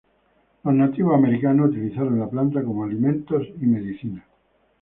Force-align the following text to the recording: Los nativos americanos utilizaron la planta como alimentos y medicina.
Los 0.63 0.73
nativos 0.73 1.13
americanos 1.13 1.69
utilizaron 1.69 2.19
la 2.19 2.27
planta 2.27 2.63
como 2.63 2.85
alimentos 2.85 3.45
y 3.61 3.67
medicina. 3.67 4.25